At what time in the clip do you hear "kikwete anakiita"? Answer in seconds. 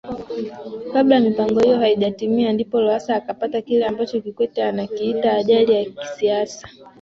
4.21-5.33